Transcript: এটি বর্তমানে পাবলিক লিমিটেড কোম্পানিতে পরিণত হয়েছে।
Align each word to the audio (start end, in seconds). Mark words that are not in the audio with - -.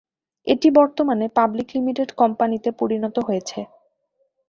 এটি 0.47 0.67
বর্তমানে 0.77 1.25
পাবলিক 1.37 1.67
লিমিটেড 1.75 2.09
কোম্পানিতে 2.21 2.69
পরিণত 2.79 3.15
হয়েছে। 3.27 3.59